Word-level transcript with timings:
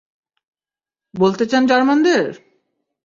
বলতে 1.13 1.43
চান 1.45 1.63
জার্মানদের? 1.65 2.25